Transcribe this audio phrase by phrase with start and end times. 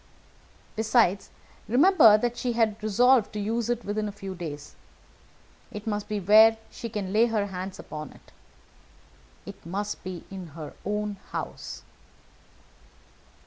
[0.75, 1.29] Besides,
[1.67, 4.75] remember that she had resolved to use it within a few days.
[5.69, 8.31] It must be where she can lay her hands upon it.
[9.45, 11.83] It must be in her own house."